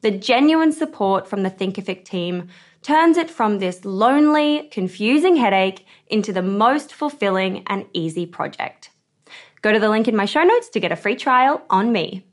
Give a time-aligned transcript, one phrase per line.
[0.00, 2.48] The genuine support from the Thinkific team
[2.82, 8.90] turns it from this lonely, confusing headache into the most fulfilling and easy project.
[9.60, 12.27] Go to the link in my show notes to get a free trial on me.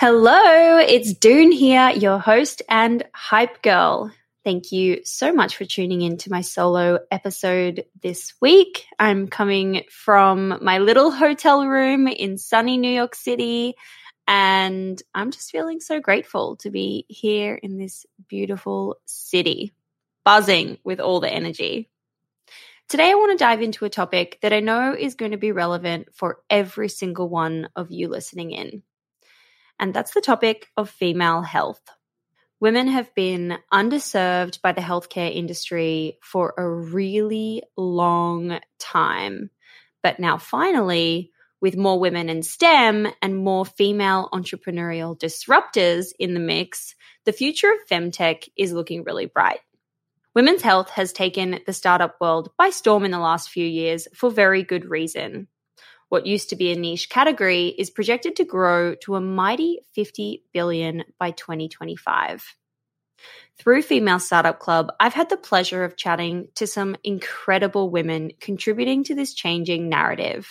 [0.00, 4.12] Hello, it's Doone here, your host and hype girl.
[4.44, 8.86] Thank you so much for tuning in to my solo episode this week.
[9.00, 13.74] I'm coming from my little hotel room in sunny New York City,
[14.28, 19.74] and I'm just feeling so grateful to be here in this beautiful city,
[20.24, 21.90] buzzing with all the energy.
[22.88, 25.50] Today, I want to dive into a topic that I know is going to be
[25.50, 28.84] relevant for every single one of you listening in
[29.78, 31.80] and that's the topic of female health.
[32.60, 39.50] Women have been underserved by the healthcare industry for a really long time.
[40.02, 41.30] But now, finally,
[41.60, 47.70] with more women in STEM and more female entrepreneurial disruptors in the mix, the future
[47.70, 49.60] of femtech is looking really bright.
[50.34, 54.30] Women's health has taken the startup world by storm in the last few years for
[54.30, 55.48] very good reason
[56.08, 60.44] what used to be a niche category is projected to grow to a mighty 50
[60.52, 62.44] billion by 2025.
[63.58, 69.04] Through Female Startup Club, I've had the pleasure of chatting to some incredible women contributing
[69.04, 70.48] to this changing narrative.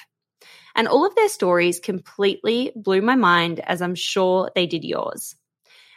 [0.76, 5.36] And all of their stories completely blew my mind, as I'm sure they did yours.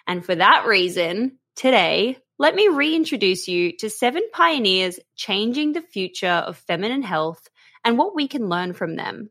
[0.07, 6.29] And for that reason, today, let me reintroduce you to seven pioneers changing the future
[6.29, 7.47] of feminine health
[7.85, 9.31] and what we can learn from them.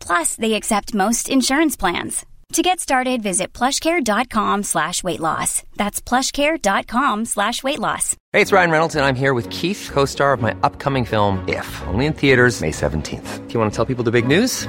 [0.00, 2.24] Plus, they accept most insurance plans.
[2.52, 5.62] To get started, visit plushcare.com slash weight loss.
[5.76, 8.16] That's plushcare.com slash weight loss.
[8.32, 11.82] Hey, it's Ryan Reynolds, and I'm here with Keith, co-star of my upcoming film, If,
[11.88, 13.46] only in theaters May 17th.
[13.48, 14.68] Do you want to tell people the big news?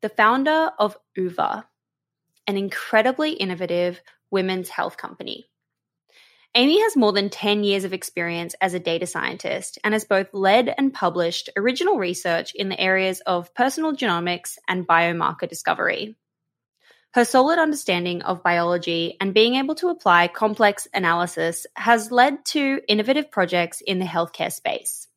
[0.00, 1.64] the founder of Oova,
[2.46, 4.00] an incredibly innovative
[4.30, 5.48] women's health company.
[6.54, 10.32] Amy has more than 10 years of experience as a data scientist and has both
[10.32, 16.16] led and published original research in the areas of personal genomics and biomarker discovery.
[17.12, 22.80] Her solid understanding of biology and being able to apply complex analysis has led to
[22.88, 25.07] innovative projects in the healthcare space.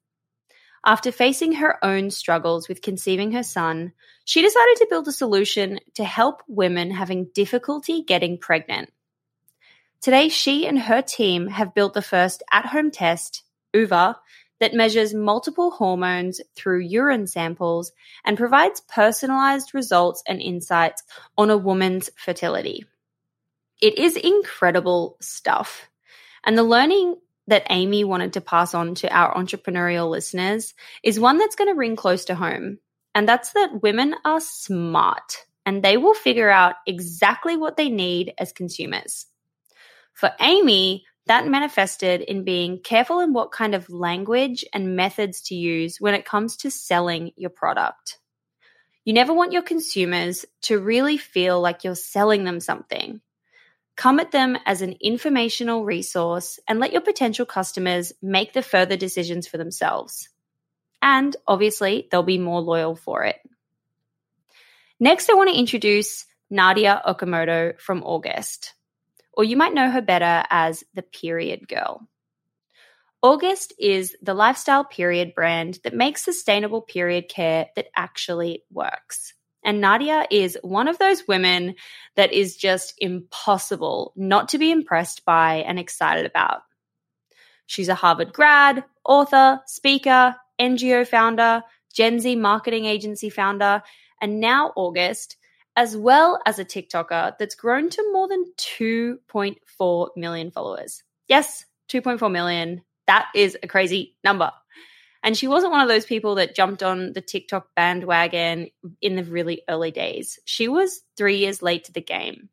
[0.83, 3.93] After facing her own struggles with conceiving her son,
[4.25, 8.91] she decided to build a solution to help women having difficulty getting pregnant.
[10.01, 13.43] Today, she and her team have built the first at home test,
[13.75, 14.15] Oova,
[14.59, 17.91] that measures multiple hormones through urine samples
[18.25, 21.03] and provides personalized results and insights
[21.37, 22.85] on a woman's fertility.
[23.81, 25.87] It is incredible stuff.
[26.43, 27.15] And the learning
[27.47, 30.73] that Amy wanted to pass on to our entrepreneurial listeners
[31.03, 32.79] is one that's going to ring close to home.
[33.13, 38.33] And that's that women are smart and they will figure out exactly what they need
[38.37, 39.25] as consumers.
[40.13, 45.55] For Amy, that manifested in being careful in what kind of language and methods to
[45.55, 48.17] use when it comes to selling your product.
[49.05, 53.21] You never want your consumers to really feel like you're selling them something.
[53.95, 58.97] Come at them as an informational resource and let your potential customers make the further
[58.97, 60.29] decisions for themselves.
[61.01, 63.37] And obviously, they'll be more loyal for it.
[64.99, 68.73] Next, I want to introduce Nadya Okamoto from August,
[69.33, 72.07] or you might know her better as the Period Girl.
[73.23, 79.33] August is the lifestyle period brand that makes sustainable period care that actually works.
[79.63, 81.75] And Nadya is one of those women
[82.15, 86.61] that is just impossible not to be impressed by and excited about.
[87.67, 91.63] She's a Harvard grad, author, speaker, NGO founder,
[91.93, 93.81] Gen Z marketing agency founder,
[94.21, 95.37] and now August,
[95.75, 101.03] as well as a TikToker that's grown to more than 2.4 million followers.
[101.27, 102.81] Yes, 2.4 million.
[103.07, 104.51] That is a crazy number.
[105.23, 108.69] And she wasn't one of those people that jumped on the TikTok bandwagon
[109.01, 110.39] in the really early days.
[110.45, 112.49] She was three years late to the game.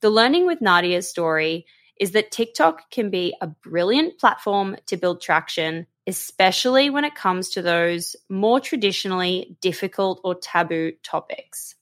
[0.00, 1.66] The learning with Nadya's story
[1.98, 7.50] is that TikTok can be a brilliant platform to build traction, especially when it comes
[7.50, 11.74] to those more traditionally difficult or taboo topics.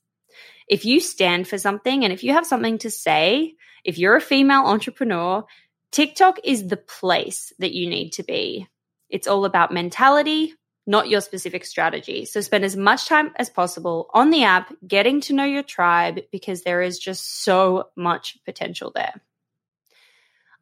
[0.67, 4.21] If you stand for something and if you have something to say, if you're a
[4.21, 5.45] female entrepreneur,
[5.91, 8.67] TikTok is the place that you need to be.
[9.09, 10.53] It's all about mentality,
[10.85, 12.25] not your specific strategy.
[12.25, 16.21] So spend as much time as possible on the app getting to know your tribe
[16.31, 19.13] because there is just so much potential there.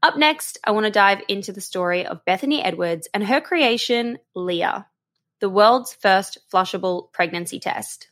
[0.03, 4.19] Up next, I want to dive into the story of Bethany Edwards and her creation,
[4.35, 4.85] Lia,
[5.39, 8.09] the world's first flushable pregnancy test.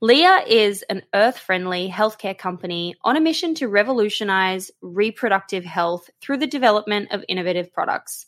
[0.00, 6.36] Lia is an earth friendly healthcare company on a mission to revolutionize reproductive health through
[6.36, 8.26] the development of innovative products.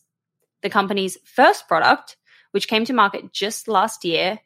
[0.67, 2.17] The company's first product,
[2.51, 4.41] which came to market just last year,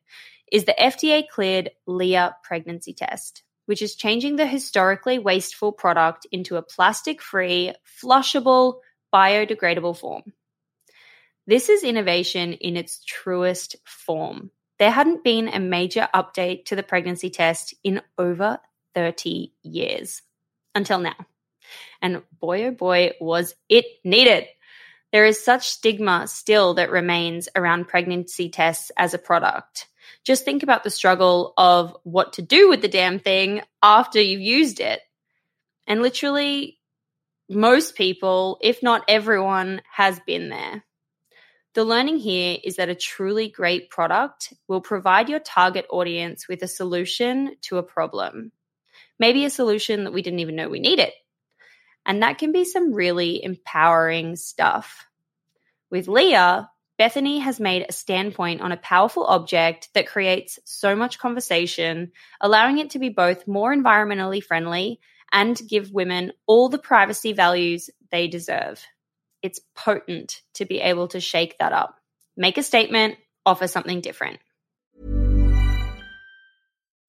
[0.53, 6.57] is the FDA cleared Lia pregnancy test, which is changing the historically wasteful product into
[6.57, 7.73] a plastic free,
[8.05, 8.81] flushable,
[9.15, 10.35] biodegradable form.
[11.47, 14.51] This is innovation in its truest form.
[14.79, 18.59] There hadn't been a major update to the pregnancy test in over
[18.95, 20.21] 30 years
[20.75, 21.17] until now.
[22.03, 24.49] And boy, oh boy, was it needed.
[25.13, 29.89] There is such stigma still that remains around pregnancy tests as a product.
[30.25, 34.41] Just think about the struggle of what to do with the damn thing after you've
[34.41, 35.01] used it.
[35.87, 36.79] And literally,
[37.49, 40.85] most people, if not everyone, has been there.
[41.75, 46.63] The learning here is that a truly great product will provide your target audience with
[46.63, 48.53] a solution to a problem.
[49.19, 51.11] Maybe a solution that we didn't even know we needed.
[52.07, 55.07] And that can be some really empowering stuff.
[55.91, 61.19] With Lia, Bethany has made a standpoint on a powerful object that creates so much
[61.19, 65.01] conversation, allowing it to be both more environmentally friendly
[65.33, 68.85] and give women all the privacy values they deserve.
[69.43, 71.99] It's potent to be able to shake that up,
[72.37, 73.17] make a statement,
[73.47, 74.41] offer something different.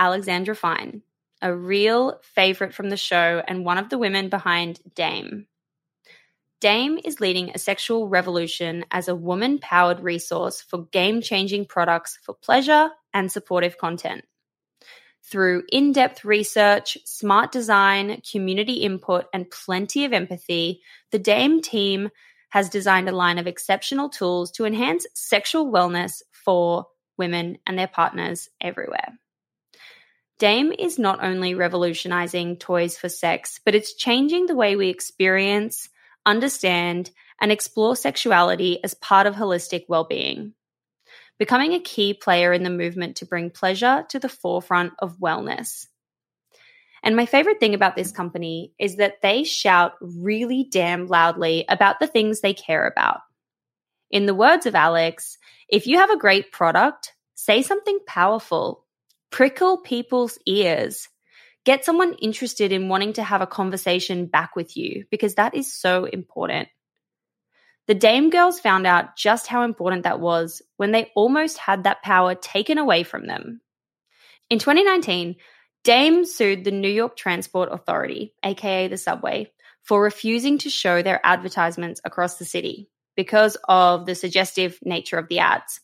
[0.00, 1.02] Alexandra Fine,
[1.42, 5.46] a real favorite from the show and one of the women behind Dame.
[6.60, 12.18] Dame is leading a sexual revolution as a woman powered resource for game changing products
[12.22, 14.24] for pleasure and supportive content.
[15.22, 20.80] Through in depth research, smart design, community input, and plenty of empathy,
[21.10, 22.08] the Dame team
[22.50, 26.86] has designed a line of exceptional tools to enhance sexual wellness for
[27.18, 29.18] women and their partners everywhere.
[30.40, 35.90] Dame is not only revolutionizing toys for sex, but it's changing the way we experience,
[36.24, 40.54] understand, and explore sexuality as part of holistic well-being.
[41.38, 45.86] Becoming a key player in the movement to bring pleasure to the forefront of wellness.
[47.02, 52.00] And my favorite thing about this company is that they shout really damn loudly about
[52.00, 53.20] the things they care about.
[54.10, 55.36] In the words of Alex,
[55.68, 58.86] if you have a great product, say something powerful,
[59.30, 61.08] prickle people's ears,
[61.64, 65.72] get someone interested in wanting to have a conversation back with you because that is
[65.72, 66.68] so important.
[67.86, 72.02] The Dame girls found out just how important that was when they almost had that
[72.02, 73.60] power taken away from them.
[74.48, 75.36] In 2019,
[75.82, 79.50] Dame sued the New York Transport Authority, aka the subway,
[79.82, 85.28] for refusing to show their advertisements across the city because of the suggestive nature of
[85.28, 85.80] the ads.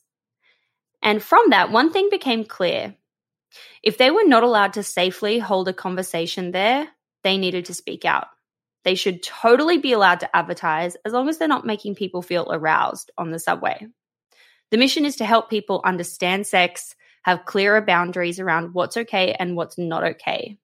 [1.03, 2.95] And from that, one thing became clear.
[3.83, 6.89] If they were not allowed to safely hold a conversation there,
[7.23, 8.29] they needed to speak out.
[8.85, 12.47] They should totally be allowed to advertise as long as they're not making people feel
[12.51, 13.87] aroused on the subway.
[14.71, 19.57] The mission is to help people understand sex, have clearer boundaries around what's okay and
[19.57, 20.59] what's not okay.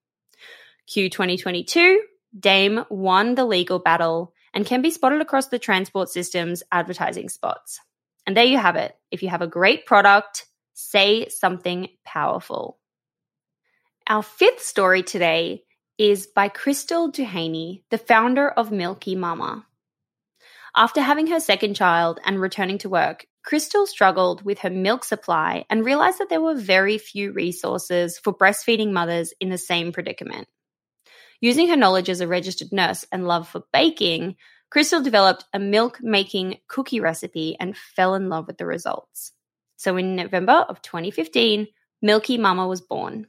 [0.87, 2.03] Q 2022,
[2.39, 7.81] Dame won the legal battle and can be spotted across the transport system's advertising spots.
[8.27, 8.95] And there you have it.
[9.11, 12.79] If you have a great product, say something powerful.
[14.09, 15.65] Our fifth story today
[15.99, 19.67] is by Crystal Duhaney, the founder of Milky Mama.
[20.75, 25.65] After having her second child and returning to work, Crystal struggled with her milk supply
[25.69, 30.49] and realized that there were very few resources for breastfeeding mothers in the same predicament.
[31.41, 34.37] Using her knowledge as a registered nurse and love for baking,
[34.71, 39.33] Crystal developed a milk making cookie recipe and fell in love with the results.
[39.83, 41.67] So in November of 2015,
[42.03, 43.27] Milky Mama was born.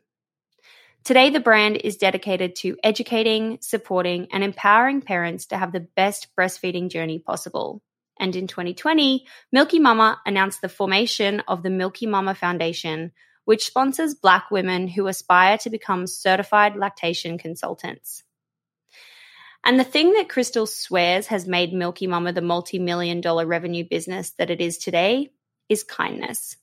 [1.03, 6.27] Today, the brand is dedicated to educating, supporting, and empowering parents to have the best
[6.39, 7.81] breastfeeding journey possible.
[8.19, 13.13] And in 2020, Milky Mama announced the formation of the Milky Mama Foundation,
[13.45, 18.23] which sponsors Black women who aspire to become certified lactation consultants.
[19.65, 23.85] And the thing that Crystal swears has made Milky Mama the multi million dollar revenue
[23.89, 25.31] business that it is today
[25.73, 26.55] is kindness.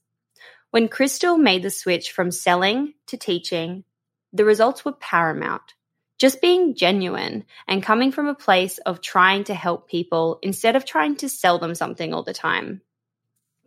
[0.70, 3.84] When Crystal made the switch from selling to teaching,
[4.32, 5.74] the results were paramount.
[6.18, 10.84] Just being genuine and coming from a place of trying to help people instead of
[10.84, 12.82] trying to sell them something all the time.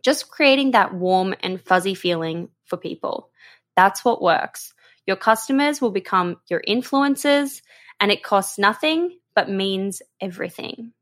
[0.02, 3.30] Just creating that warm and fuzzy feeling for people.
[3.76, 4.72] That's what works.
[5.06, 7.60] Your customers will become your influencers,
[8.00, 10.92] and it costs nothing but means everything.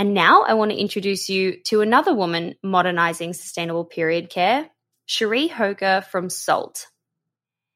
[0.00, 4.70] And now I want to introduce you to another woman modernizing sustainable period care,
[5.04, 6.86] Cherie Hoeger from Saalt.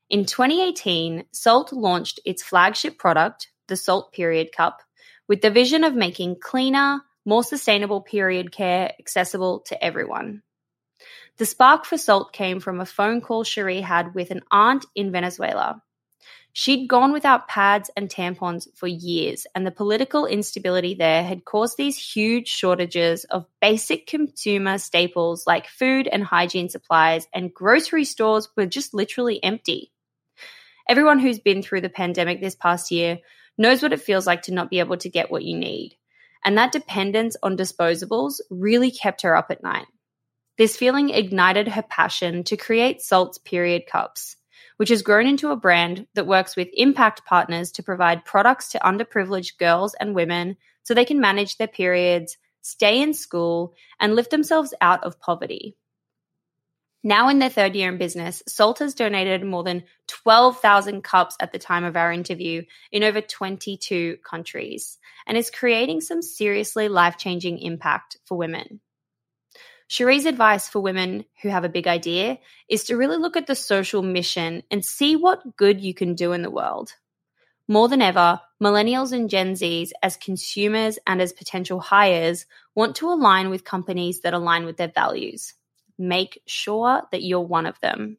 [0.09, 4.81] In 2018, Saalt launched its flagship product, the Saalt Period Cup,
[5.29, 10.43] with the vision of making cleaner, more sustainable period care accessible to everyone.
[11.37, 15.13] The spark for Saalt came from a phone call Cherie had with an aunt in
[15.13, 15.83] Venezuela.
[16.57, 21.77] She'd gone without pads and tampons for years, and the political instability there had caused
[21.77, 28.49] these huge shortages of basic consumer staples like food and hygiene supplies, and grocery stores
[28.57, 29.91] were just literally empty.
[30.89, 33.19] Everyone who's been through the pandemic this past year
[33.59, 35.97] knows what it feels like to not be able to get what you need.
[36.45, 39.87] And that dependence on disposables really kept her up at night.
[40.57, 44.37] This feeling ignited her passion to create Saalt's Period Cups,
[44.77, 48.79] which has grown into a brand that works with impact partners to provide products to
[48.81, 54.31] underprivileged girls and women so they can manage their periods, stay in school, and lift
[54.31, 55.77] themselves out of poverty.
[57.07, 61.53] Now in their third year in business, Saalt has donated more than 12,000 cups at
[61.53, 67.19] the time of our interview in over 22 countries and is creating some seriously life
[67.19, 68.81] changing impact for women.
[69.95, 73.55] Cherie's advice for women who have a big idea is to really look at the
[73.55, 76.95] social mission and see what good you can do in the world.
[77.69, 83.09] More than ever, millennials and Gen Zs, as consumers and as potential hires, want to
[83.09, 85.55] align with companies that align with their values.
[85.97, 88.19] Make sure that you're one of them.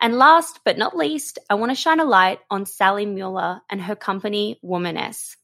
[0.00, 3.80] And last but not least, I want to shine a light on Sally Mueller and
[3.82, 5.36] her company, Womaness.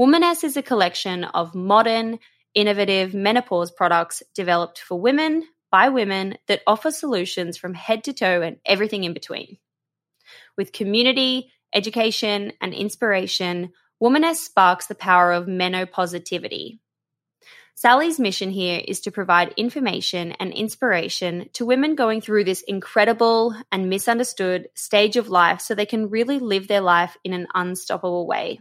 [0.00, 2.20] Womaness is a collection of modern,
[2.54, 8.42] innovative menopause products developed for women by women that offer solutions from head to toe
[8.42, 9.58] and everything in between.
[10.56, 16.78] With community, education, and inspiration, Womaness sparks the power of menopositivity,
[17.76, 23.54] Sally's mission here is to provide information and inspiration to women going through this incredible
[23.72, 28.28] and misunderstood stage of life so they can really live their life in an unstoppable
[28.28, 28.60] way.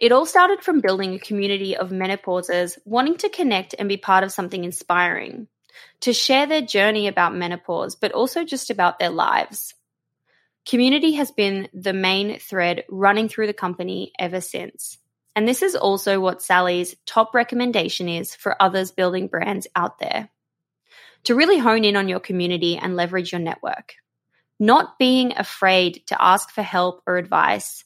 [0.00, 4.24] It all started from building a community of menopausers wanting to connect and be part
[4.24, 5.46] of something inspiring,
[6.00, 9.74] to share their journey about menopause, but also just about their lives.
[10.66, 14.96] Community has been the main thread running through the company ever since.
[15.36, 20.30] And this is also what Sally's top recommendation is for others building brands out there.
[21.24, 23.94] To really hone in on your community and leverage your network.
[24.58, 27.84] Not being afraid to ask for help or advice.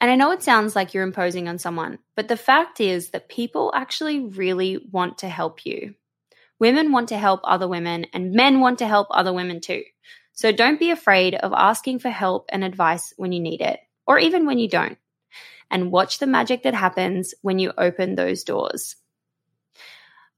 [0.00, 3.28] And I know it sounds like you're imposing on someone, but the fact is that
[3.28, 5.94] people actually really want to help you.
[6.60, 9.82] Women want to help other women, and men want to help other women too.
[10.32, 14.18] So don't be afraid of asking for help and advice when you need it, or
[14.18, 14.98] even when you don't
[15.70, 18.96] and watch the magic that happens when you open those doors.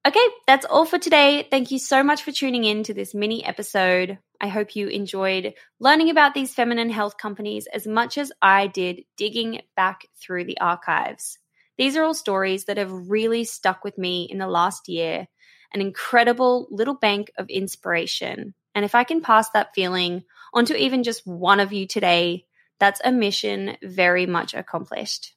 [0.06, 1.46] Okay, that's all for today.
[1.50, 4.18] Thank you so much for tuning in to this mini episode.
[4.40, 9.02] I hope you enjoyed learning about these feminine health companies as much as I did
[9.16, 11.38] digging back through the archives.
[11.76, 15.28] These are all stories that have really stuck with me in the last year,
[15.72, 18.54] an incredible little bank of inspiration.
[18.74, 20.24] And if I can pass that feeling
[20.54, 22.46] onto even just one of you today,
[22.78, 25.34] that's a mission very much accomplished.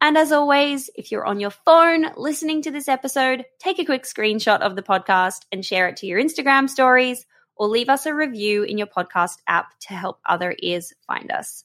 [0.00, 4.02] And as always, if you're on your phone listening to this episode, take a quick
[4.02, 7.24] screenshot of the podcast and share it to your Instagram stories
[7.56, 11.64] or leave us a review in your podcast app to help other ears find us.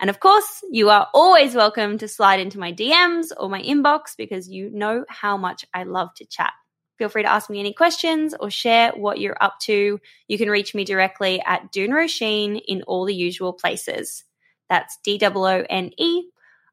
[0.00, 4.16] And of course, you are always welcome to slide into my DMs or my inbox
[4.16, 6.52] because you know how much I love to chat.
[6.98, 10.00] Feel free to ask me any questions or share what you're up to.
[10.26, 14.24] You can reach me directly at Doone Roisin in all the usual places.
[14.68, 16.24] That's D O O N E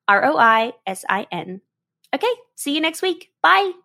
[0.07, 1.61] R O I S I N.
[2.13, 3.31] Okay, see you next week.
[3.41, 3.84] Bye.